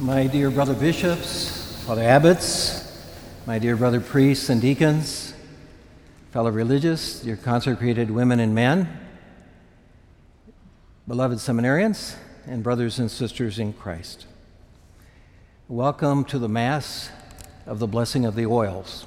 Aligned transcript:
my 0.00 0.26
dear 0.26 0.50
brother 0.50 0.74
bishops, 0.74 1.80
Father 1.86 2.02
abbots, 2.02 2.82
my 3.46 3.60
dear 3.60 3.76
brother 3.76 4.00
priests 4.00 4.48
and 4.48 4.60
deacons, 4.60 5.32
fellow 6.32 6.50
religious, 6.50 7.20
dear 7.20 7.36
consecrated 7.36 8.10
women 8.10 8.40
and 8.40 8.56
men, 8.56 8.88
beloved 11.06 11.38
seminarians, 11.38 12.16
and 12.44 12.64
brothers 12.64 12.98
and 12.98 13.08
sisters 13.08 13.60
in 13.60 13.72
Christ. 13.72 14.26
Welcome 15.68 16.24
to 16.24 16.40
the 16.40 16.48
Mass 16.48 17.10
of 17.64 17.78
the 17.78 17.86
Blessing 17.86 18.24
of 18.24 18.34
the 18.34 18.46
Oils. 18.46 19.06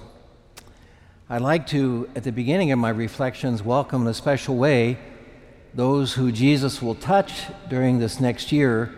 I'd 1.30 1.42
like 1.42 1.68
to, 1.68 2.10
at 2.16 2.24
the 2.24 2.32
beginning 2.32 2.72
of 2.72 2.80
my 2.80 2.92
reflections, 2.92 3.62
welcome 3.62 4.04
in 4.04 4.08
a 4.08 4.14
special 4.14 4.56
way 4.56 4.98
those 5.74 6.14
who 6.14 6.32
Jesus 6.32 6.82
will 6.82 6.96
touch 6.96 7.44
during 7.68 8.00
this 8.00 8.22
next 8.22 8.54
year 8.54 8.96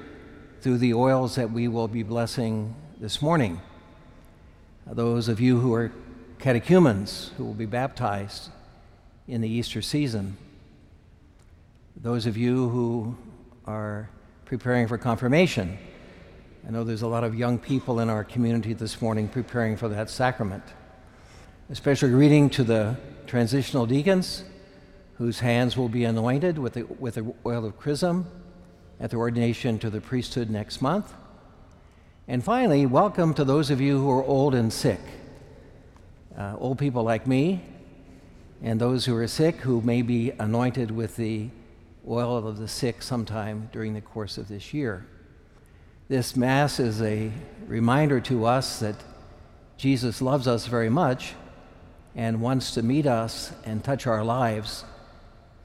through 0.62 0.78
the 0.78 0.94
oils 0.94 1.36
that 1.36 1.52
we 1.52 1.68
will 1.68 1.88
be 1.88 2.04
blessing 2.04 2.76
this 3.00 3.22
morning. 3.22 3.62
Those 4.86 5.30
of 5.30 5.40
you 5.40 5.60
who 5.60 5.74
are 5.74 5.92
catechumens 6.40 7.32
who 7.38 7.46
will 7.46 7.54
be 7.54 7.66
baptized 7.66 8.50
in 9.28 9.42
the 9.42 9.50
Easter 9.50 9.82
season. 9.82 10.36
Those 11.96 12.26
of 12.26 12.36
you 12.36 12.70
who 12.70 13.16
are 13.66 14.10
preparing 14.46 14.88
for 14.88 14.98
confirmation. 14.98 15.78
I 16.68 16.72
know 16.72 16.84
there's 16.84 17.04
a 17.04 17.08
lot 17.08 17.24
of 17.24 17.36
young 17.36 17.58
people 17.58 18.00
in 18.00 18.10
our 18.10 18.24
community 18.24 18.74
this 18.74 19.02
morning 19.02 19.28
preparing 19.28 19.78
for 19.78 19.88
that 19.90 20.10
sacrament. 20.10 20.64
A 21.70 21.76
special 21.76 22.10
greeting 22.10 22.50
to 22.52 22.64
the 22.64 22.98
transitional 23.28 23.86
deacons 23.86 24.44
whose 25.18 25.40
hands 25.40 25.78
will 25.78 25.90
be 25.90 26.04
anointed 26.04 26.58
with 26.58 26.74
the, 26.74 26.84
with 26.84 27.16
the 27.16 27.34
oil 27.46 27.66
of 27.66 27.78
chrism 27.78 28.26
at 29.00 29.10
their 29.10 29.20
ordination 29.20 29.80
to 29.80 29.90
the 29.90 30.02
priesthood 30.02 30.50
next 30.50 30.82
month. 30.82 31.14
And 32.28 32.44
finally, 32.44 32.86
welcome 32.86 33.34
to 33.36 33.44
those 33.44 33.70
of 33.70 33.82
you 33.82 34.00
who 34.00 34.12
are 34.12 34.24
old 34.24 34.54
and 34.54 34.72
sick. 34.72 35.00
Uh, 36.38 36.56
old 36.58 36.78
people 36.78 37.04
like 37.04 37.26
me, 37.26 37.64
and 38.62 38.80
those 38.80 39.06
who 39.06 39.16
are 39.16 39.28
sick 39.28 39.56
who 39.58 39.82
may 39.82 40.02
be 40.02 40.32
anointed 40.40 40.92
with 40.92 41.16
the 41.16 41.50
oil 42.08 42.48
of 42.48 42.58
the 42.58 42.68
sick 42.68 43.02
sometime 43.02 43.70
during 43.72 43.94
the 43.94 44.02
course 44.02 44.38
of 44.38 44.48
this 44.48 44.74
year. 44.74 45.06
This 46.08 46.36
Mass 46.36 46.80
is 46.80 47.02
a 47.02 47.32
reminder 47.68 48.20
to 48.22 48.46
us 48.46 48.80
that 48.80 48.96
Jesus 49.78 50.22
loves 50.22 50.48
us 50.48 50.66
very 50.68 50.90
much 50.90 51.34
and 52.16 52.42
wants 52.42 52.74
to 52.74 52.84
meet 52.84 53.06
us 53.06 53.54
and 53.64 53.84
touch 53.84 54.08
our 54.08 54.24
lives 54.24 54.84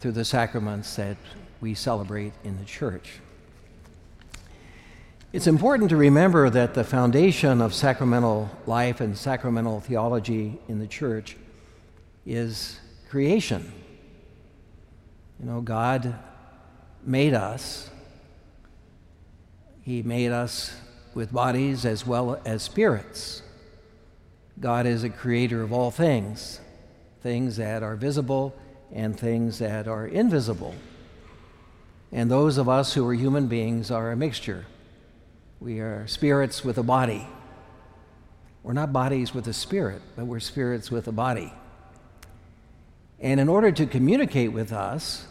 through 0.00 0.12
the 0.12 0.24
sacraments 0.24 0.96
that 0.96 1.16
we 1.60 1.74
celebrate 1.74 2.32
in 2.44 2.58
the 2.58 2.64
church. 2.64 3.20
It's 5.34 5.48
important 5.48 5.90
to 5.90 5.96
remember 5.96 6.48
that 6.48 6.74
the 6.74 6.84
foundation 6.84 7.60
of 7.60 7.74
sacramental 7.74 8.48
life 8.66 9.00
and 9.00 9.18
sacramental 9.18 9.80
theology 9.80 10.60
in 10.68 10.78
the 10.78 10.86
church 10.86 11.36
is 12.24 12.78
creation. 13.08 13.72
You 15.40 15.46
know, 15.46 15.60
God 15.60 16.14
made 17.02 17.34
us, 17.34 17.90
He 19.82 20.04
made 20.04 20.30
us 20.30 20.72
with 21.14 21.32
bodies 21.32 21.84
as 21.84 22.06
well 22.06 22.40
as 22.44 22.62
spirits. 22.62 23.42
God 24.60 24.86
is 24.86 25.02
a 25.02 25.10
creator 25.10 25.62
of 25.62 25.72
all 25.72 25.90
things, 25.90 26.60
things 27.22 27.56
that 27.56 27.82
are 27.82 27.96
visible 27.96 28.54
and 28.92 29.18
things 29.18 29.58
that 29.58 29.88
are 29.88 30.06
invisible. 30.06 30.76
And 32.12 32.30
those 32.30 32.56
of 32.56 32.68
us 32.68 32.94
who 32.94 33.04
are 33.08 33.14
human 33.14 33.48
beings 33.48 33.90
are 33.90 34.12
a 34.12 34.16
mixture. 34.16 34.66
We 35.64 35.80
are 35.80 36.06
spirits 36.06 36.62
with 36.62 36.76
a 36.76 36.82
body. 36.82 37.26
We're 38.62 38.74
not 38.74 38.92
bodies 38.92 39.32
with 39.32 39.48
a 39.48 39.54
spirit, 39.54 40.02
but 40.14 40.26
we're 40.26 40.38
spirits 40.38 40.90
with 40.90 41.08
a 41.08 41.12
body. 41.12 41.54
And 43.18 43.40
in 43.40 43.48
order 43.48 43.72
to 43.72 43.86
communicate 43.86 44.52
with 44.52 44.74
us, 44.74 45.26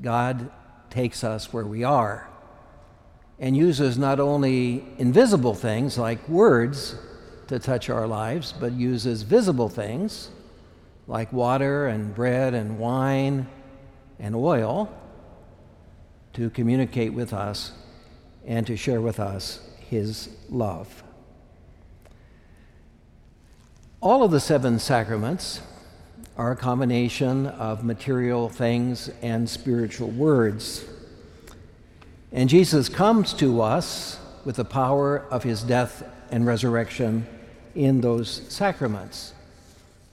God 0.00 0.50
takes 0.90 1.22
us 1.22 1.52
where 1.52 1.64
we 1.64 1.84
are 1.84 2.28
and 3.38 3.56
uses 3.56 3.96
not 3.96 4.18
only 4.18 4.84
invisible 4.98 5.54
things 5.54 5.96
like 5.98 6.28
words 6.28 6.96
to 7.46 7.60
touch 7.60 7.88
our 7.88 8.08
lives, 8.08 8.52
but 8.52 8.72
uses 8.72 9.22
visible 9.22 9.68
things 9.68 10.30
like 11.06 11.32
water 11.32 11.86
and 11.86 12.12
bread 12.12 12.54
and 12.54 12.76
wine 12.76 13.46
and 14.18 14.34
oil 14.34 14.92
to 16.32 16.50
communicate 16.50 17.12
with 17.12 17.32
us 17.32 17.70
and 18.46 18.66
to 18.66 18.76
share 18.76 19.00
with 19.00 19.18
us 19.18 19.60
his 19.78 20.28
love. 20.50 21.02
All 24.00 24.22
of 24.22 24.30
the 24.30 24.40
seven 24.40 24.78
sacraments 24.78 25.60
are 26.36 26.52
a 26.52 26.56
combination 26.56 27.46
of 27.46 27.84
material 27.84 28.48
things 28.48 29.10
and 29.22 29.48
spiritual 29.48 30.08
words. 30.10 30.84
And 32.32 32.48
Jesus 32.48 32.88
comes 32.88 33.32
to 33.34 33.62
us 33.62 34.18
with 34.44 34.56
the 34.56 34.64
power 34.64 35.24
of 35.30 35.44
his 35.44 35.62
death 35.62 36.02
and 36.30 36.44
resurrection 36.44 37.26
in 37.74 38.00
those 38.00 38.42
sacraments, 38.48 39.32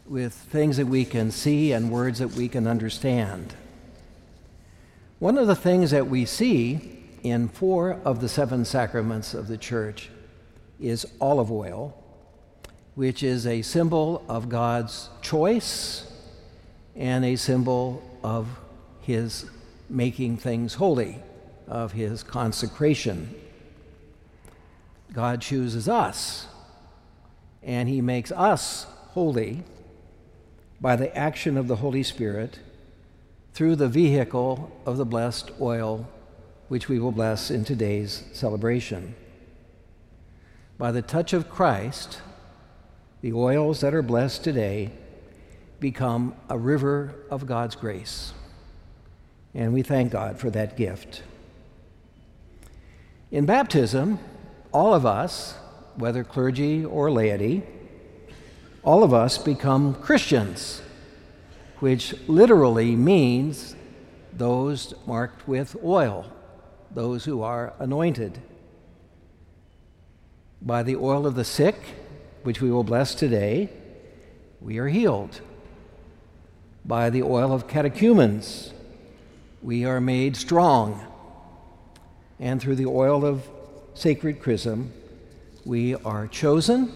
with 0.05 0.33
things 0.33 0.77
that 0.77 0.87
we 0.87 1.03
can 1.03 1.31
see 1.31 1.71
and 1.71 1.91
words 1.91 2.19
that 2.19 2.31
we 2.33 2.47
can 2.47 2.67
understand. 2.67 3.55
One 5.19 5.37
of 5.37 5.47
the 5.47 5.55
things 5.55 5.91
that 5.91 6.07
we 6.07 6.25
see 6.25 7.00
in 7.23 7.47
four 7.47 7.99
of 8.03 8.21
the 8.21 8.29
seven 8.29 8.65
sacraments 8.65 9.33
of 9.33 9.47
the 9.47 9.57
church 9.57 10.09
is 10.79 11.05
olive 11.19 11.51
oil, 11.51 11.95
which 12.95 13.23
is 13.23 13.45
a 13.45 13.61
symbol 13.61 14.23
of 14.27 14.49
God's 14.49 15.09
choice 15.21 16.11
and 16.95 17.23
a 17.23 17.35
symbol 17.35 18.01
of 18.23 18.47
His 19.01 19.45
making 19.89 20.37
things 20.37 20.75
holy, 20.75 21.21
of 21.67 21.91
His 21.91 22.23
consecration. 22.23 23.33
God 25.13 25.41
chooses 25.41 25.87
us, 25.87 26.47
and 27.61 27.87
He 27.87 28.01
makes 28.01 28.31
us 28.31 28.85
holy 29.09 29.63
by 30.79 30.95
the 30.95 31.15
action 31.15 31.57
of 31.57 31.67
the 31.67 31.77
Holy 31.77 32.03
Spirit 32.03 32.59
through 33.53 33.75
the 33.75 33.87
vehicle 33.87 34.71
of 34.85 34.97
the 34.97 35.05
blessed 35.05 35.51
oil 35.59 36.07
which 36.71 36.87
we 36.87 36.97
will 36.97 37.11
bless 37.11 37.51
in 37.51 37.65
today's 37.65 38.23
celebration. 38.31 39.13
By 40.77 40.93
the 40.93 41.01
touch 41.01 41.33
of 41.33 41.49
Christ, 41.49 42.21
the 43.19 43.33
oils 43.33 43.81
that 43.81 43.93
are 43.93 44.01
blessed 44.01 44.41
today 44.45 44.93
become 45.81 46.33
a 46.47 46.57
river 46.57 47.13
of 47.29 47.45
God's 47.45 47.75
grace. 47.75 48.31
And 49.53 49.73
we 49.73 49.81
thank 49.81 50.13
God 50.13 50.39
for 50.39 50.49
that 50.51 50.77
gift. 50.77 51.23
In 53.31 53.45
baptism, 53.45 54.17
all 54.71 54.93
of 54.93 55.05
us, 55.05 55.55
whether 55.97 56.23
clergy 56.23 56.85
or 56.85 57.11
laity, 57.11 57.63
all 58.81 59.03
of 59.03 59.13
us 59.13 59.37
become 59.37 59.93
Christians, 59.95 60.81
which 61.79 62.15
literally 62.29 62.95
means 62.95 63.75
those 64.31 64.93
marked 65.05 65.49
with 65.49 65.75
oil 65.83 66.31
those 66.93 67.25
who 67.25 67.41
are 67.41 67.73
anointed. 67.79 68.39
By 70.61 70.83
the 70.83 70.95
oil 70.95 71.25
of 71.25 71.35
the 71.35 71.43
sick, 71.43 71.75
which 72.43 72.61
we 72.61 72.71
will 72.71 72.83
bless 72.83 73.15
today, 73.15 73.69
we 74.59 74.77
are 74.77 74.87
healed. 74.87 75.41
By 76.85 77.09
the 77.09 77.23
oil 77.23 77.53
of 77.53 77.67
catechumens, 77.67 78.73
we 79.61 79.85
are 79.85 80.01
made 80.01 80.35
strong. 80.35 81.05
And 82.39 82.61
through 82.61 82.75
the 82.75 82.87
oil 82.87 83.25
of 83.25 83.47
sacred 83.93 84.41
chrism, 84.41 84.91
we 85.65 85.95
are 85.95 86.27
chosen, 86.27 86.91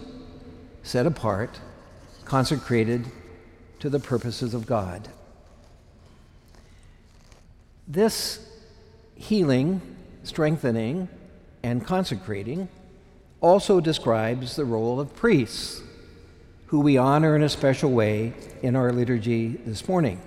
set 0.82 1.06
apart, 1.06 1.60
consecrated 2.24 3.06
to 3.78 3.88
the 3.88 4.00
purposes 4.00 4.54
of 4.54 4.66
God. 4.66 5.08
This 7.86 8.45
healing, 9.16 9.80
strengthening, 10.22 11.08
and 11.62 11.84
consecrating 11.84 12.68
also 13.40 13.80
describes 13.80 14.56
the 14.56 14.64
role 14.64 15.00
of 15.00 15.14
priests, 15.14 15.82
who 16.66 16.80
we 16.80 16.96
honor 16.96 17.36
in 17.36 17.42
a 17.42 17.48
special 17.48 17.90
way 17.90 18.32
in 18.62 18.76
our 18.76 18.92
liturgy 18.92 19.48
this 19.48 19.88
morning. 19.88 20.20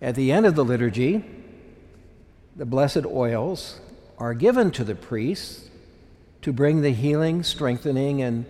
At 0.00 0.14
the 0.14 0.32
end 0.32 0.46
of 0.46 0.54
the 0.54 0.64
liturgy, 0.64 1.24
the 2.56 2.66
blessed 2.66 3.06
oils 3.06 3.80
are 4.18 4.34
given 4.34 4.70
to 4.72 4.84
the 4.84 4.94
priests 4.94 5.68
to 6.42 6.52
bring 6.52 6.82
the 6.82 6.90
healing, 6.90 7.42
strengthening, 7.42 8.22
and 8.22 8.44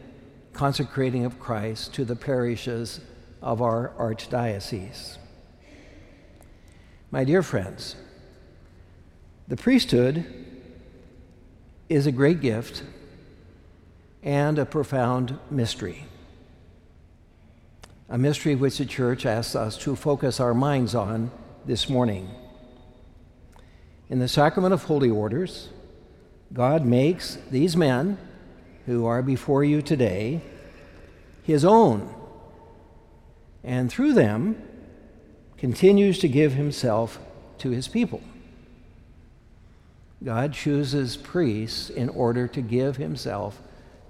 consecrating 0.52 1.24
of 1.24 1.38
Christ 1.38 1.94
to 1.94 2.04
the 2.04 2.16
parishes 2.16 3.00
of 3.40 3.62
our 3.62 3.92
archdiocese. 3.98 5.18
My 7.10 7.24
dear 7.24 7.42
friends, 7.42 7.96
the 9.46 9.56
priesthood 9.56 10.24
is 11.88 12.06
a 12.06 12.12
great 12.12 12.40
gift 12.40 12.82
and 14.22 14.58
a 14.58 14.64
profound 14.64 15.38
mystery. 15.50 16.06
A 18.08 18.16
mystery 18.16 18.54
which 18.54 18.78
the 18.78 18.86
church 18.86 19.26
asks 19.26 19.54
us 19.54 19.76
to 19.78 19.96
focus 19.96 20.40
our 20.40 20.54
minds 20.54 20.94
on 20.94 21.30
this 21.66 21.88
morning. 21.88 22.30
In 24.08 24.18
the 24.18 24.28
sacrament 24.28 24.72
of 24.72 24.84
holy 24.84 25.10
orders, 25.10 25.68
God 26.52 26.84
makes 26.84 27.36
these 27.50 27.76
men 27.76 28.16
who 28.86 29.04
are 29.06 29.22
before 29.22 29.64
you 29.64 29.82
today 29.82 30.40
his 31.42 31.64
own, 31.64 32.14
and 33.62 33.90
through 33.90 34.14
them 34.14 34.62
continues 35.58 36.18
to 36.20 36.28
give 36.28 36.52
himself 36.52 37.18
to 37.58 37.70
his 37.70 37.88
people. 37.88 38.22
God 40.24 40.54
chooses 40.54 41.18
priests 41.18 41.90
in 41.90 42.08
order 42.08 42.48
to 42.48 42.62
give 42.62 42.96
himself 42.96 43.60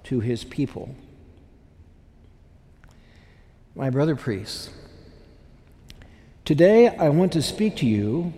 to 0.05 0.21
his 0.21 0.45
people. 0.45 0.95
My 3.75 3.89
brother 3.89 4.15
priests, 4.15 4.69
today 6.45 6.87
I 6.87 7.09
want 7.09 7.33
to 7.33 7.41
speak 7.41 7.75
to 7.77 7.85
you 7.85 8.33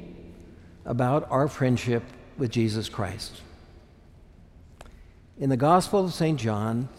about 0.85 1.29
our 1.29 1.47
friendship 1.47 2.01
with 2.35 2.50
Jesus 2.50 2.89
Christ. 2.89 3.41
In 5.38 5.51
the 5.51 5.57
Gospel 5.57 6.06
of 6.06 6.13
St. 6.13 6.39
John, 6.39 6.89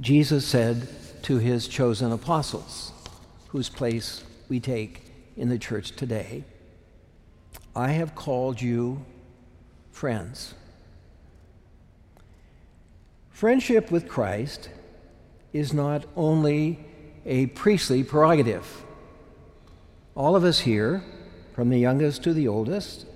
Jesus 0.00 0.44
said 0.44 0.88
to 1.22 1.38
his 1.38 1.68
chosen 1.68 2.10
apostles, 2.10 2.90
whose 3.48 3.68
place 3.68 4.24
we 4.48 4.58
take 4.58 5.12
in 5.36 5.48
the 5.48 5.58
church 5.58 5.92
today, 5.92 6.42
I 7.76 7.92
have 7.92 8.16
called 8.16 8.60
you 8.60 9.04
friends. 9.92 10.54
Friendship 13.30 13.90
with 13.90 14.08
Christ 14.08 14.70
is 15.52 15.72
not 15.72 16.04
only 16.16 16.84
a 17.24 17.46
priestly 17.46 18.02
prerogative. 18.02 18.84
All 20.14 20.34
of 20.34 20.44
us 20.44 20.60
here, 20.60 21.04
from 21.54 21.70
the 21.70 21.78
youngest 21.78 22.24
to 22.24 22.32
the 22.32 22.48
oldest, 22.48 23.06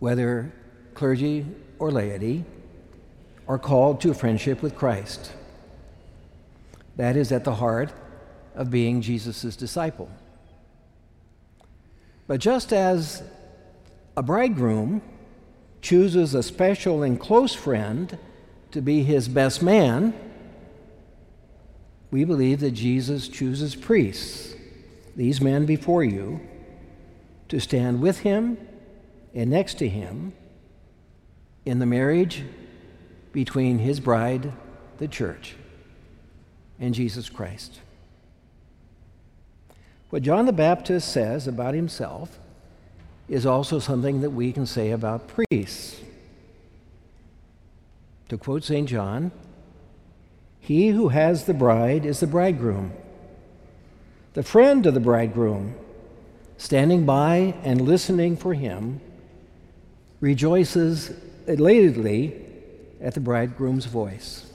whether 0.00 0.52
clergy 0.94 1.46
or 1.78 1.90
laity, 1.90 2.44
are 3.48 3.58
called 3.58 4.00
to 4.02 4.12
friendship 4.12 4.62
with 4.62 4.74
Christ. 4.74 5.32
That 6.96 7.16
is 7.16 7.32
at 7.32 7.44
the 7.44 7.54
heart 7.54 7.92
of 8.54 8.70
being 8.70 9.00
Jesus' 9.00 9.56
disciple. 9.56 10.10
But 12.26 12.40
just 12.40 12.72
as 12.72 13.22
a 14.16 14.22
bridegroom 14.22 15.02
chooses 15.84 16.34
a 16.34 16.42
special 16.42 17.02
and 17.02 17.20
close 17.20 17.54
friend 17.54 18.18
to 18.70 18.80
be 18.80 19.02
his 19.02 19.28
best 19.28 19.62
man, 19.62 20.14
we 22.10 22.24
believe 22.24 22.60
that 22.60 22.70
Jesus 22.70 23.28
chooses 23.28 23.76
priests, 23.76 24.54
these 25.14 25.42
men 25.42 25.66
before 25.66 26.02
you, 26.02 26.40
to 27.48 27.60
stand 27.60 28.00
with 28.00 28.20
him 28.20 28.56
and 29.34 29.50
next 29.50 29.74
to 29.74 29.86
him 29.86 30.32
in 31.66 31.80
the 31.80 31.86
marriage 31.86 32.42
between 33.32 33.78
his 33.78 34.00
bride, 34.00 34.52
the 34.96 35.06
church, 35.06 35.54
and 36.80 36.94
Jesus 36.94 37.28
Christ. 37.28 37.80
What 40.08 40.22
John 40.22 40.46
the 40.46 40.52
Baptist 40.52 41.12
says 41.12 41.46
about 41.46 41.74
himself 41.74 42.38
is 43.28 43.46
also 43.46 43.78
something 43.78 44.20
that 44.20 44.30
we 44.30 44.52
can 44.52 44.66
say 44.66 44.90
about 44.90 45.28
priests. 45.28 46.00
To 48.28 48.38
quote 48.38 48.64
St. 48.64 48.88
John, 48.88 49.32
he 50.60 50.88
who 50.88 51.08
has 51.08 51.44
the 51.44 51.54
bride 51.54 52.06
is 52.06 52.20
the 52.20 52.26
bridegroom, 52.26 52.92
the 54.32 54.42
friend 54.42 54.86
of 54.86 54.94
the 54.94 55.00
bridegroom, 55.00 55.74
standing 56.56 57.04
by 57.04 57.54
and 57.62 57.80
listening 57.80 58.36
for 58.36 58.54
him, 58.54 59.00
rejoices 60.20 61.10
elatedly 61.46 62.34
at 63.00 63.14
the 63.14 63.20
bridegroom's 63.20 63.84
voice. 63.84 64.46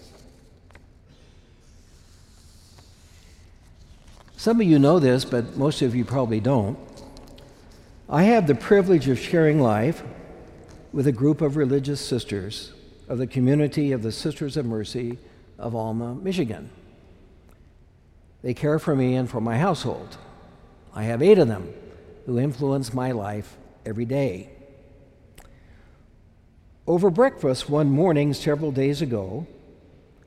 Some 4.35 4.61
of 4.61 4.67
you 4.67 4.79
know 4.79 4.99
this, 4.99 5.25
but 5.25 5.57
most 5.57 5.81
of 5.81 5.95
you 5.95 6.05
probably 6.05 6.39
don't. 6.39 6.79
I 8.11 8.23
have 8.23 8.47
the 8.47 8.55
privilege 8.55 9.07
of 9.07 9.19
sharing 9.19 9.61
life 9.61 10.01
with 10.91 11.05
a 11.05 11.11
group 11.11 11.41
of 11.41 11.55
religious 11.55 12.01
sisters 12.01 12.73
of 13.07 13.19
the 13.19 13.27
community 13.27 13.91
of 13.91 14.01
the 14.01 14.11
Sisters 14.11 14.57
of 14.57 14.65
Mercy 14.65 15.19
of 15.59 15.75
Alma, 15.75 16.15
Michigan. 16.15 16.71
They 18.41 18.55
care 18.55 18.79
for 18.79 18.95
me 18.95 19.13
and 19.13 19.29
for 19.29 19.39
my 19.39 19.59
household. 19.59 20.17
I 20.91 21.03
have 21.03 21.21
eight 21.21 21.37
of 21.37 21.47
them 21.47 21.71
who 22.25 22.39
influence 22.39 22.95
my 22.95 23.11
life 23.11 23.55
every 23.85 24.05
day. 24.05 24.49
Over 26.87 27.11
breakfast 27.11 27.69
one 27.69 27.91
morning 27.91 28.33
several 28.33 28.71
days 28.71 29.03
ago, 29.03 29.45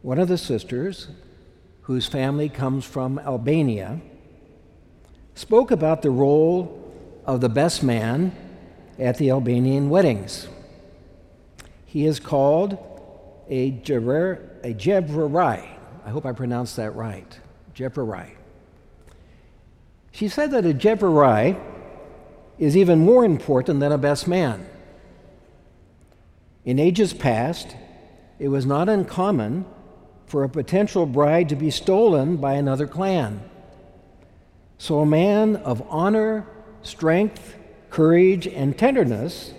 one 0.03 0.21
of 0.21 0.29
the 0.29 0.39
sisters, 0.39 1.09
whose 1.81 2.07
family 2.07 2.49
comes 2.49 2.85
from 2.85 3.19
Albania, 3.19 4.01
spoke 5.35 5.73
about 5.73 6.03
the 6.03 6.11
role 6.11 6.79
of 7.25 7.41
the 7.41 7.49
best 7.49 7.83
man 7.83 8.35
at 8.99 9.19
the 9.19 9.31
Albanian 9.31 9.91
weddings. 9.91 10.49
He 11.87 12.07
is 12.07 12.21
called 12.21 12.79
a, 13.49 13.71
jever, 13.71 14.59
a 14.65 14.73
Jevrerai. 14.73 15.69
I 16.05 16.11
hope 16.11 16.27
I 16.27 16.33
pronounced 16.33 16.77
that 16.77 16.95
right. 16.95 17.39
Jevrerai. 17.75 18.31
She 20.11 20.29
said 20.29 20.51
that 20.51 20.67
a 20.67 20.75
Jevrerai 20.75 21.61
is 22.59 22.77
even 22.77 23.01
more 23.01 23.25
important 23.25 23.81
than 23.81 23.93
a 23.93 23.99
best 23.99 24.29
man. 24.29 24.67
In 26.65 26.79
ages 26.79 27.13
past, 27.13 27.77
it 28.39 28.49
was 28.49 28.67
not 28.67 28.89
uncommon 28.89 29.65
for 30.27 30.45
a 30.45 30.49
potential 30.49 31.07
bride 31.07 31.49
to 31.49 31.57
be 31.57 31.71
stolen 31.71 32.37
by 32.37 32.55
another 32.55 32.87
clan. 32.87 33.43
So 34.79 35.01
a 35.01 35.07
man 35.07 35.57
of 35.57 35.83
honor, 35.89 36.47
strength, 36.83 37.57
courage, 37.91 38.47
and 38.47 38.77
tenderness 38.77 39.53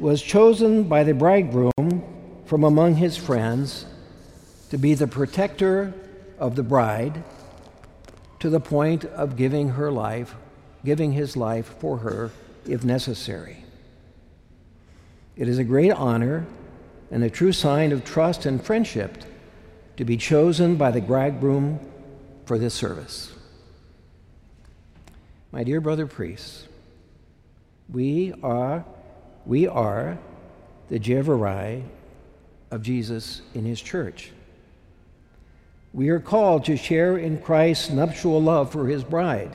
was 0.00 0.20
chosen 0.20 0.84
by 0.84 1.04
the 1.04 1.14
bridegroom 1.14 2.02
from 2.44 2.64
among 2.64 2.96
his 2.96 3.16
friends 3.16 3.86
to 4.70 4.78
be 4.78 4.94
the 4.94 5.06
protector 5.06 5.94
of 6.38 6.56
the 6.56 6.62
bride 6.62 7.22
to 8.40 8.50
the 8.50 8.60
point 8.60 9.04
of 9.04 9.36
giving 9.36 9.70
her 9.70 9.90
life, 9.92 10.34
giving 10.84 11.12
his 11.12 11.36
life 11.36 11.74
for 11.78 11.98
her 11.98 12.30
if 12.66 12.84
necessary. 12.84 13.64
It 15.36 15.48
is 15.48 15.58
a 15.58 15.64
great 15.64 15.92
honor 15.92 16.46
and 17.10 17.22
a 17.22 17.30
true 17.30 17.52
sign 17.52 17.92
of 17.92 18.04
trust 18.04 18.46
and 18.46 18.62
friendship 18.62 19.24
to 19.96 20.04
be 20.04 20.16
chosen 20.16 20.76
by 20.76 20.90
the 20.90 21.00
bridegroom 21.00 21.78
for 22.44 22.58
this 22.58 22.74
service. 22.74 23.32
My 25.52 25.64
dear 25.64 25.82
brother 25.82 26.06
priests, 26.06 26.66
we 27.92 28.32
are, 28.42 28.86
we 29.44 29.68
are 29.68 30.18
the 30.88 30.98
Jevrerai 30.98 31.82
of 32.70 32.82
Jesus 32.82 33.42
in 33.52 33.66
his 33.66 33.78
church. 33.78 34.32
We 35.92 36.08
are 36.08 36.20
called 36.20 36.64
to 36.64 36.76
share 36.78 37.18
in 37.18 37.38
Christ's 37.42 37.90
nuptial 37.90 38.40
love 38.40 38.72
for 38.72 38.86
his 38.86 39.04
bride, 39.04 39.54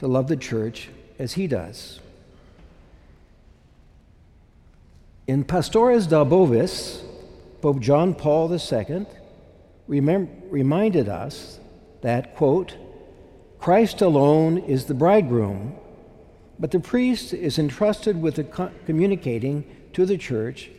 to 0.00 0.08
love 0.08 0.26
the 0.26 0.36
church 0.36 0.88
as 1.16 1.34
he 1.34 1.46
does. 1.46 2.00
In 5.28 5.44
Pastores 5.44 6.08
Dabo 6.08 6.48
Vobis, 6.48 7.04
Pope 7.60 7.78
John 7.78 8.16
Paul 8.16 8.52
II 8.52 9.06
reminded 9.86 11.08
us 11.08 11.60
that, 12.00 12.34
quote, 12.34 12.74
Christ 13.58 14.00
alone 14.00 14.58
is 14.58 14.86
the 14.86 14.94
bridegroom, 14.94 15.74
but 16.58 16.70
the 16.70 16.80
priest 16.80 17.32
is 17.34 17.58
entrusted 17.58 18.20
with 18.20 18.50
co- 18.50 18.70
communicating 18.86 19.64
to 19.92 20.06
the 20.06 20.18
church 20.18 20.70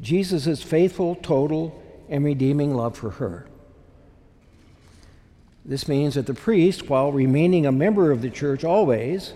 Jesus' 0.00 0.62
faithful, 0.62 1.16
total, 1.16 1.82
and 2.08 2.24
redeeming 2.24 2.74
love 2.74 2.96
for 2.96 3.10
her. 3.10 3.46
This 5.64 5.88
means 5.88 6.14
that 6.14 6.26
the 6.26 6.34
priest, 6.34 6.88
while 6.88 7.12
remaining 7.12 7.66
a 7.66 7.72
member 7.72 8.10
of 8.10 8.22
the 8.22 8.30
church 8.30 8.64
always, 8.64 9.34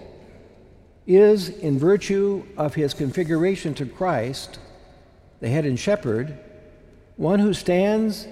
is, 1.07 1.49
in 1.49 1.79
virtue 1.79 2.45
of 2.57 2.75
his 2.75 2.95
configuration 2.95 3.75
to 3.75 3.87
Christ, 3.87 4.59
the 5.41 5.49
head 5.49 5.67
and 5.67 5.79
shepherd, 5.79 6.39
one 7.17 7.41
who 7.41 7.53
stands 7.53 8.27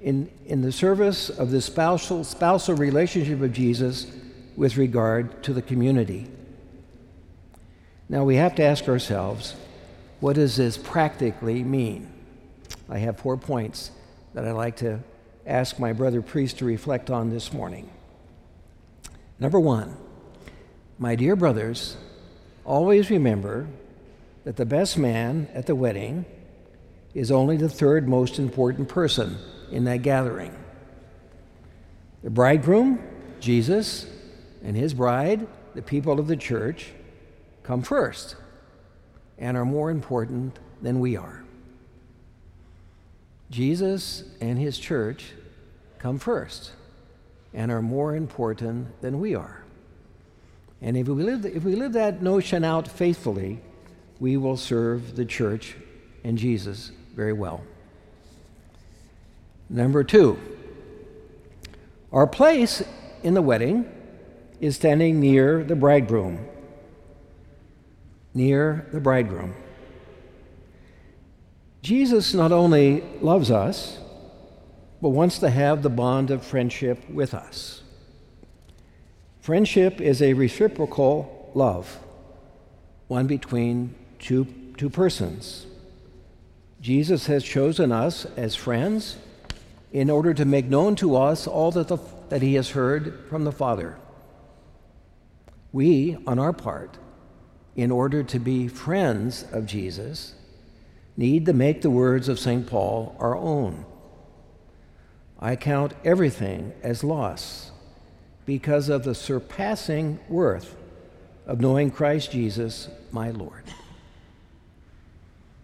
in, 0.00 0.30
in 0.46 0.62
the 0.62 0.72
service 0.72 1.28
of 1.30 1.50
the 1.50 1.60
spousal, 1.60 2.24
spousal 2.24 2.74
relationship 2.74 3.40
of 3.42 3.52
Jesus 3.52 4.06
with 4.56 4.76
regard 4.76 5.42
to 5.42 5.52
the 5.52 5.62
community. 5.62 6.26
Now 8.08 8.24
we 8.24 8.36
have 8.36 8.54
to 8.56 8.62
ask 8.62 8.88
ourselves 8.88 9.54
What 10.20 10.36
does 10.36 10.56
this 10.56 10.76
practically 10.76 11.62
mean? 11.62 12.10
I 12.88 12.98
have 12.98 13.20
four 13.20 13.36
points 13.36 13.90
that 14.34 14.44
I'd 14.44 14.52
like 14.52 14.76
to 14.76 15.00
ask 15.46 15.78
my 15.78 15.92
brother 15.92 16.22
priest 16.22 16.58
to 16.58 16.64
reflect 16.64 17.10
on 17.10 17.30
this 17.30 17.52
morning. 17.52 17.90
Number 19.38 19.60
one, 19.60 19.96
my 20.98 21.14
dear 21.14 21.36
brothers, 21.36 21.96
always 22.64 23.10
remember 23.10 23.68
that 24.44 24.56
the 24.56 24.66
best 24.66 24.98
man 24.98 25.48
at 25.54 25.66
the 25.66 25.74
wedding 25.74 26.24
is 27.14 27.30
only 27.30 27.56
the 27.56 27.68
third 27.68 28.08
most 28.08 28.38
important 28.38 28.88
person 28.88 29.38
in 29.70 29.84
that 29.84 30.02
gathering. 30.02 30.54
The 32.22 32.30
bridegroom, 32.30 33.02
Jesus, 33.40 34.06
and 34.62 34.76
his 34.76 34.92
bride, 34.94 35.46
the 35.74 35.82
people 35.82 36.18
of 36.18 36.26
the 36.26 36.36
church, 36.36 36.92
come 37.62 37.82
first 37.82 38.36
and 39.38 39.56
are 39.56 39.64
more 39.64 39.90
important 39.90 40.58
than 40.82 41.00
we 41.00 41.16
are. 41.16 41.42
Jesus 43.50 44.24
and 44.40 44.58
his 44.58 44.78
church 44.78 45.32
come 45.98 46.18
first 46.18 46.72
and 47.52 47.72
are 47.72 47.82
more 47.82 48.14
important 48.14 49.00
than 49.00 49.18
we 49.18 49.34
are. 49.34 49.64
And 50.82 50.96
if 50.96 51.08
we 51.08 51.22
live, 51.22 51.44
if 51.44 51.64
we 51.64 51.74
live 51.74 51.92
that 51.94 52.22
notion 52.22 52.64
out 52.64 52.86
faithfully, 52.86 53.60
we 54.18 54.36
will 54.36 54.56
serve 54.56 55.16
the 55.16 55.24
church 55.24 55.74
and 56.22 56.38
Jesus 56.38 56.92
very 57.14 57.32
well. 57.32 57.62
Number 59.72 60.02
two, 60.02 60.36
our 62.10 62.26
place 62.26 62.82
in 63.22 63.34
the 63.34 63.42
wedding 63.42 63.88
is 64.60 64.74
standing 64.74 65.20
near 65.20 65.62
the 65.62 65.76
bridegroom. 65.76 66.44
Near 68.34 68.88
the 68.92 68.98
bridegroom. 68.98 69.54
Jesus 71.82 72.34
not 72.34 72.50
only 72.50 73.02
loves 73.20 73.52
us, 73.52 74.00
but 75.00 75.10
wants 75.10 75.38
to 75.38 75.48
have 75.48 75.82
the 75.82 75.88
bond 75.88 76.32
of 76.32 76.44
friendship 76.44 77.08
with 77.08 77.32
us. 77.32 77.82
Friendship 79.40 80.00
is 80.00 80.20
a 80.20 80.34
reciprocal 80.34 81.52
love, 81.54 82.00
one 83.06 83.28
between 83.28 83.94
two, 84.18 84.46
two 84.76 84.90
persons. 84.90 85.66
Jesus 86.80 87.26
has 87.26 87.44
chosen 87.44 87.92
us 87.92 88.24
as 88.36 88.56
friends 88.56 89.16
in 89.92 90.08
order 90.08 90.32
to 90.32 90.44
make 90.44 90.66
known 90.66 90.94
to 90.96 91.16
us 91.16 91.46
all 91.46 91.70
that, 91.72 91.88
the, 91.88 91.98
that 92.28 92.42
he 92.42 92.54
has 92.54 92.70
heard 92.70 93.26
from 93.28 93.44
the 93.44 93.52
Father. 93.52 93.98
We, 95.72 96.16
on 96.26 96.38
our 96.38 96.52
part, 96.52 96.98
in 97.74 97.90
order 97.90 98.22
to 98.22 98.38
be 98.38 98.68
friends 98.68 99.44
of 99.52 99.66
Jesus, 99.66 100.34
need 101.16 101.46
to 101.46 101.52
make 101.52 101.82
the 101.82 101.90
words 101.90 102.28
of 102.28 102.38
St. 102.38 102.66
Paul 102.66 103.16
our 103.18 103.36
own. 103.36 103.84
I 105.38 105.56
count 105.56 105.94
everything 106.04 106.72
as 106.82 107.02
loss 107.02 107.70
because 108.46 108.88
of 108.88 109.04
the 109.04 109.14
surpassing 109.14 110.20
worth 110.28 110.76
of 111.46 111.60
knowing 111.60 111.90
Christ 111.90 112.32
Jesus, 112.32 112.88
my 113.10 113.30
Lord. 113.30 113.64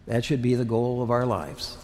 That 0.07 0.25
should 0.25 0.41
be 0.41 0.55
the 0.55 0.65
goal 0.65 1.03
of 1.03 1.11
our 1.11 1.27
lives 1.27 1.77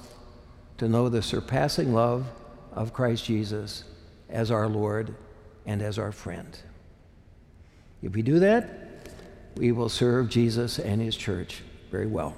to 0.82 0.88
know 0.88 1.08
the 1.08 1.22
surpassing 1.22 1.94
love 1.94 2.26
of 2.72 2.92
Christ 2.92 3.24
Jesus 3.24 3.84
as 4.28 4.50
our 4.50 4.66
Lord 4.66 5.14
and 5.64 5.80
as 5.80 5.96
our 5.96 6.10
friend. 6.10 6.58
If 8.02 8.16
we 8.16 8.22
do 8.22 8.40
that, 8.40 9.14
we 9.54 9.70
will 9.70 9.88
serve 9.88 10.28
Jesus 10.28 10.80
and 10.80 11.00
his 11.00 11.16
church 11.16 11.62
very 11.92 12.08
well. 12.08 12.34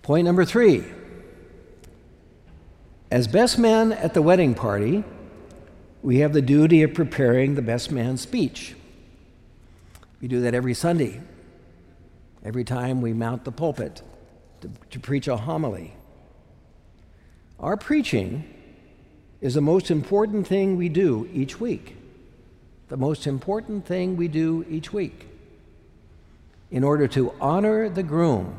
Point 0.00 0.24
number 0.24 0.46
three 0.46 0.82
as 3.10 3.28
best 3.28 3.58
men 3.58 3.92
at 3.92 4.14
the 4.14 4.22
wedding 4.22 4.54
party, 4.54 5.04
we 6.00 6.20
have 6.20 6.32
the 6.32 6.40
duty 6.40 6.82
of 6.82 6.94
preparing 6.94 7.54
the 7.54 7.60
best 7.60 7.92
man's 7.92 8.22
speech. 8.22 8.74
We 10.22 10.28
do 10.28 10.40
that 10.40 10.54
every 10.54 10.72
Sunday, 10.72 11.20
every 12.42 12.64
time 12.64 13.02
we 13.02 13.12
mount 13.12 13.44
the 13.44 13.52
pulpit 13.52 14.00
to, 14.62 14.70
to 14.90 15.00
preach 15.00 15.28
a 15.28 15.36
homily. 15.36 15.94
Our 17.60 17.76
preaching 17.76 18.44
is 19.40 19.54
the 19.54 19.60
most 19.60 19.90
important 19.90 20.46
thing 20.46 20.76
we 20.76 20.88
do 20.88 21.28
each 21.32 21.60
week. 21.60 21.96
The 22.88 22.96
most 22.96 23.26
important 23.26 23.86
thing 23.86 24.16
we 24.16 24.28
do 24.28 24.64
each 24.68 24.92
week. 24.92 25.28
In 26.70 26.84
order 26.84 27.06
to 27.08 27.34
honor 27.40 27.88
the 27.88 28.02
groom 28.02 28.56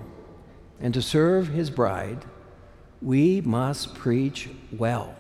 and 0.79 0.93
to 0.93 1.01
serve 1.01 1.47
his 1.47 1.69
bride, 1.69 2.25
we 3.01 3.41
must 3.41 3.95
preach 3.95 4.49
well, 4.71 5.15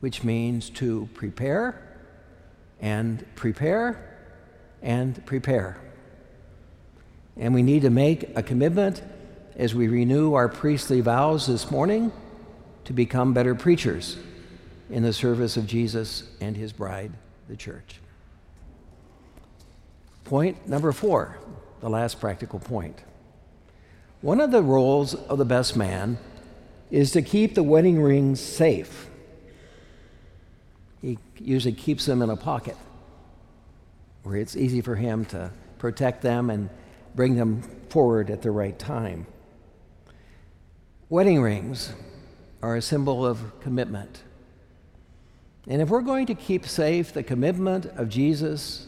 which 0.00 0.24
means 0.24 0.70
to 0.70 1.08
prepare 1.14 1.80
and 2.80 3.24
prepare 3.34 4.18
and 4.82 5.24
prepare. 5.26 5.78
And 7.36 7.54
we 7.54 7.62
need 7.62 7.82
to 7.82 7.90
make 7.90 8.36
a 8.36 8.42
commitment 8.42 9.02
as 9.56 9.74
we 9.74 9.88
renew 9.88 10.34
our 10.34 10.48
priestly 10.48 11.00
vows 11.00 11.46
this 11.46 11.70
morning 11.70 12.12
to 12.84 12.92
become 12.92 13.34
better 13.34 13.54
preachers 13.54 14.16
in 14.90 15.02
the 15.02 15.12
service 15.12 15.56
of 15.56 15.66
Jesus 15.66 16.24
and 16.40 16.56
his 16.56 16.72
bride, 16.72 17.12
the 17.48 17.56
church. 17.56 18.00
Point 20.24 20.68
number 20.68 20.92
four, 20.92 21.38
the 21.80 21.90
last 21.90 22.20
practical 22.20 22.58
point. 22.58 23.02
One 24.20 24.40
of 24.40 24.50
the 24.50 24.62
roles 24.62 25.14
of 25.14 25.38
the 25.38 25.44
best 25.44 25.76
man 25.76 26.18
is 26.90 27.10
to 27.12 27.22
keep 27.22 27.54
the 27.54 27.62
wedding 27.62 28.00
rings 28.00 28.40
safe. 28.40 29.08
He 31.00 31.18
usually 31.38 31.74
keeps 31.74 32.06
them 32.06 32.22
in 32.22 32.30
a 32.30 32.36
pocket 32.36 32.76
where 34.22 34.36
it's 34.36 34.56
easy 34.56 34.80
for 34.80 34.94
him 34.94 35.24
to 35.26 35.50
protect 35.78 36.22
them 36.22 36.48
and 36.48 36.70
bring 37.14 37.34
them 37.34 37.62
forward 37.88 38.30
at 38.30 38.42
the 38.42 38.50
right 38.50 38.78
time. 38.78 39.26
Wedding 41.12 41.42
rings 41.42 41.92
are 42.62 42.74
a 42.74 42.80
symbol 42.80 43.26
of 43.26 43.60
commitment. 43.60 44.22
And 45.68 45.82
if 45.82 45.90
we're 45.90 46.00
going 46.00 46.24
to 46.24 46.34
keep 46.34 46.66
safe 46.66 47.12
the 47.12 47.22
commitment 47.22 47.84
of 47.84 48.08
Jesus, 48.08 48.86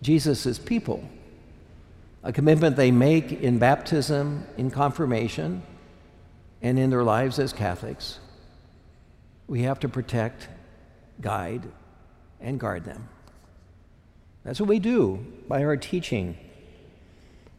Jesus' 0.00 0.60
people, 0.60 1.02
a 2.22 2.32
commitment 2.32 2.76
they 2.76 2.92
make 2.92 3.32
in 3.32 3.58
baptism, 3.58 4.46
in 4.58 4.70
confirmation, 4.70 5.64
and 6.62 6.78
in 6.78 6.88
their 6.88 7.02
lives 7.02 7.40
as 7.40 7.52
Catholics. 7.52 8.20
We 9.48 9.62
have 9.62 9.80
to 9.80 9.88
protect, 9.88 10.46
guide, 11.20 11.64
and 12.40 12.60
guard 12.60 12.84
them. 12.84 13.08
That's 14.44 14.60
what 14.60 14.68
we 14.68 14.78
do 14.78 15.26
by 15.48 15.64
our 15.64 15.76
teaching, 15.76 16.38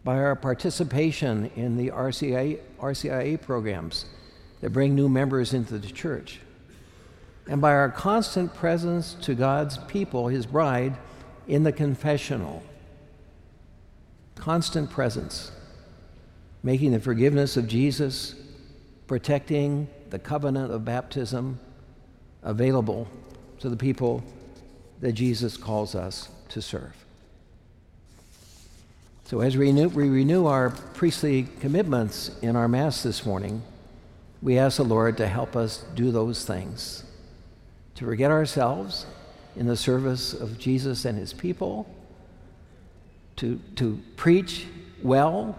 by 0.03 0.17
our 0.17 0.35
participation 0.35 1.51
in 1.55 1.77
the 1.77 1.89
RCIA, 1.89 2.59
RCIA 2.79 3.41
programs 3.41 4.05
that 4.61 4.71
bring 4.71 4.95
new 4.95 5.09
members 5.09 5.53
into 5.53 5.77
the 5.77 5.87
church, 5.87 6.39
and 7.47 7.61
by 7.61 7.73
our 7.73 7.89
constant 7.89 8.53
presence 8.53 9.15
to 9.21 9.35
God's 9.35 9.77
people, 9.79 10.27
His 10.27 10.45
bride, 10.45 10.97
in 11.47 11.63
the 11.63 11.71
confessional 11.71 12.63
constant 14.35 14.89
presence, 14.89 15.51
making 16.63 16.91
the 16.91 16.99
forgiveness 16.99 17.57
of 17.57 17.67
Jesus, 17.67 18.33
protecting 19.05 19.87
the 20.09 20.17
covenant 20.17 20.71
of 20.71 20.83
baptism 20.83 21.59
available 22.41 23.07
to 23.59 23.69
the 23.69 23.77
people 23.77 24.23
that 24.99 25.13
Jesus 25.13 25.57
calls 25.57 25.93
us 25.93 26.29
to 26.49 26.61
serve. 26.61 27.00
So, 29.31 29.39
as 29.39 29.55
we 29.55 29.67
renew, 29.67 29.87
we 29.87 30.09
renew 30.09 30.45
our 30.45 30.71
priestly 30.71 31.47
commitments 31.61 32.31
in 32.41 32.57
our 32.57 32.67
Mass 32.67 33.01
this 33.01 33.25
morning, 33.25 33.63
we 34.41 34.57
ask 34.57 34.75
the 34.75 34.83
Lord 34.83 35.15
to 35.15 35.25
help 35.25 35.55
us 35.55 35.85
do 35.95 36.11
those 36.11 36.43
things, 36.43 37.05
to 37.95 38.03
forget 38.03 38.29
ourselves 38.29 39.05
in 39.55 39.67
the 39.67 39.77
service 39.77 40.33
of 40.33 40.59
Jesus 40.59 41.05
and 41.05 41.17
his 41.17 41.31
people 41.31 41.89
to, 43.37 43.57
to 43.77 44.01
preach 44.17 44.65
well, 45.01 45.57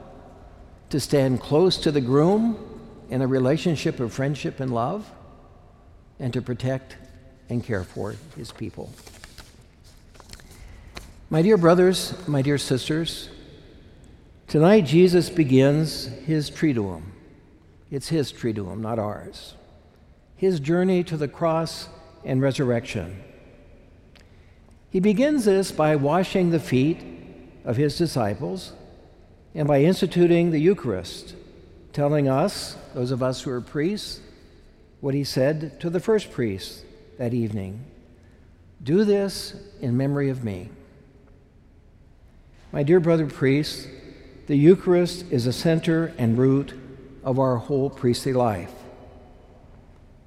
to 0.91 1.00
stand 1.00 1.41
close 1.41 1.79
to 1.79 1.91
the 1.91 2.02
groom 2.02 2.79
in 3.09 3.23
a 3.23 3.26
relationship 3.26 4.00
of 4.00 4.12
friendship 4.12 4.61
and 4.61 4.75
love, 4.75 5.11
and 6.21 6.35
to 6.35 6.43
protect 6.43 6.99
and 7.49 7.64
care 7.64 7.85
for 7.85 8.17
his 8.37 8.52
people. 8.52 8.93
My 11.31 11.41
dear 11.41 11.57
brothers, 11.57 12.12
my 12.29 12.43
dear 12.43 12.59
sisters, 12.59 13.31
tonight 14.47 14.83
Jesus 14.83 15.31
begins 15.31 16.07
his 16.27 16.51
Triduum. 16.51 17.03
It's 17.91 18.09
his 18.09 18.33
Triduum, 18.33 18.79
not 18.79 18.99
ours. 18.99 19.55
His 20.37 20.61
journey 20.61 21.05
to 21.05 21.17
the 21.17 21.29
cross 21.29 21.89
and 22.25 22.41
resurrection. 22.41 23.23
He 24.91 25.01
begins 25.01 25.45
this 25.45 25.73
by 25.73 25.97
washing 25.97 26.51
the 26.51 26.61
feet 26.61 27.01
of 27.65 27.77
his 27.77 27.97
disciples 27.97 28.73
and 29.55 29.69
by 29.69 29.83
instituting 29.83 30.51
the 30.51 30.59
Eucharist, 30.59 31.35
telling 31.93 32.29
us, 32.29 32.77
those 32.95 33.11
of 33.11 33.23
us 33.23 33.43
who 33.43 33.51
are 33.51 33.61
priests, 33.61 34.21
what 35.01 35.15
he 35.15 35.25
said 35.25 35.81
to 35.81 35.91
the 35.91 36.01
first 36.01 36.31
priest 36.31 36.85
that 37.19 37.35
evening 37.35 37.85
Do 38.83 39.05
this 39.05 39.55
in 39.81 39.97
memory 39.97 40.29
of 40.29 40.43
me. 40.43 40.71
My 42.73 42.83
dear 42.83 43.01
brother 43.01 43.27
priests, 43.27 43.87
the 44.53 44.59
Eucharist 44.59 45.25
is 45.31 45.47
the 45.47 45.53
center 45.55 46.13
and 46.19 46.37
root 46.37 46.75
of 47.25 47.39
our 47.39 47.57
whole 47.57 47.89
priestly 47.89 48.35
life. 48.35 48.71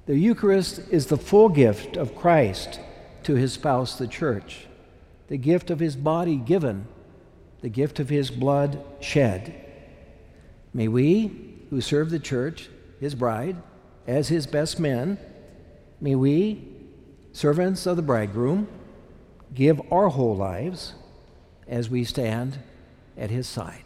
The 0.06 0.18
Eucharist 0.18 0.80
is 0.90 1.06
the 1.06 1.16
full 1.16 1.48
gift 1.48 1.96
of 1.96 2.16
Christ 2.16 2.80
to 3.22 3.36
his 3.36 3.52
spouse, 3.52 3.96
the 3.96 4.08
church, 4.08 4.66
the 5.28 5.36
gift 5.36 5.70
of 5.70 5.78
his 5.78 5.94
body 5.94 6.34
given, 6.34 6.88
the 7.60 7.68
gift 7.68 8.00
of 8.00 8.08
his 8.08 8.32
blood 8.32 8.82
shed. 8.98 9.54
May 10.74 10.88
we, 10.88 11.60
who 11.70 11.80
serve 11.80 12.10
the 12.10 12.18
church, 12.18 12.68
his 12.98 13.14
bride, 13.14 13.54
as 14.08 14.26
his 14.26 14.48
best 14.48 14.80
men, 14.80 15.18
may 16.00 16.16
we, 16.16 16.66
servants 17.30 17.86
of 17.86 17.94
the 17.94 18.02
bridegroom, 18.02 18.66
give 19.54 19.80
our 19.92 20.08
whole 20.08 20.34
lives 20.34 20.94
as 21.68 21.88
we 21.88 22.02
stand 22.02 22.58
at 23.16 23.30
his 23.30 23.46
side. 23.46 23.85